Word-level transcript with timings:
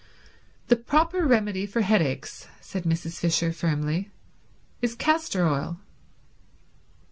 "The 0.69 0.77
proper 0.77 1.27
remedy 1.27 1.67
for 1.67 1.81
headaches," 1.81 2.47
said 2.59 2.85
Mrs. 2.85 3.19
Fisher 3.19 3.53
firmly, 3.53 4.09
"is 4.81 4.95
castor 4.95 5.47
oil." 5.47 5.79